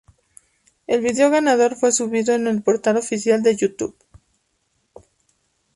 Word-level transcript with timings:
El 0.87 1.01
video 1.01 1.29
ganador 1.29 1.75
fue 1.75 1.91
subido 1.91 2.33
en 2.33 2.47
el 2.47 2.63
portal 2.63 2.97
oficial 2.97 3.45
en 3.45 3.55
YouTube. 3.55 3.95